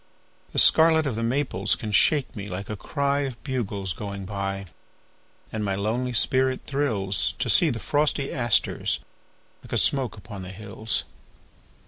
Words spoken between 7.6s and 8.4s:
the frosty